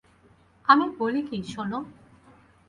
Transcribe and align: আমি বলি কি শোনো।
আমি 0.65 0.85
বলি 0.99 1.21
কি 1.21 1.37
শোনো। 1.51 1.79